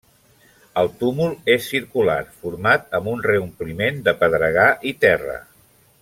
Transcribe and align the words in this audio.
El 0.83 0.87
túmul 1.01 1.35
és 1.57 1.67
circular, 1.73 2.15
format 2.45 2.89
amb 3.01 3.11
un 3.15 3.21
reompliment 3.29 4.01
de 4.09 4.15
pedregar 4.23 4.69
i 4.93 4.99
terra. 5.07 5.37